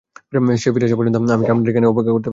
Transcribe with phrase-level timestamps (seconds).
[0.57, 2.29] সে ফিরে আসা পর্যন্ত আমি কি আপনার এখানে অপেক্ষা করতে পারি?